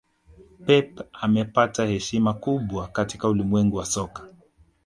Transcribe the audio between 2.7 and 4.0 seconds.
katika ulimwengu wa